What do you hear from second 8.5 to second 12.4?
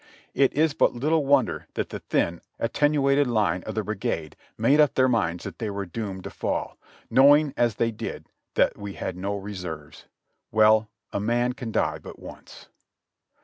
that we had no reserves. Well, a man can die but